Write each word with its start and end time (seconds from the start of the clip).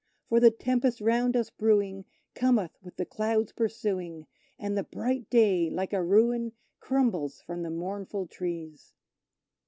For 0.29 0.39
the 0.39 0.49
tempest 0.49 0.99
round 0.99 1.35
us 1.37 1.51
brewing, 1.51 2.05
cometh 2.33 2.71
with 2.81 2.95
the 2.95 3.05
clouds 3.05 3.51
pursuing, 3.51 4.25
And 4.57 4.75
the 4.75 4.81
bright 4.83 5.29
Day, 5.29 5.69
like 5.69 5.93
a 5.93 6.01
ruin, 6.01 6.53
crumbles 6.79 7.39
from 7.41 7.61
the 7.61 7.69
mournful 7.69 8.25
trees. 8.25 8.95